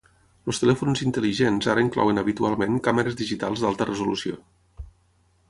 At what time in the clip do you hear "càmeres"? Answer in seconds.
2.89-3.19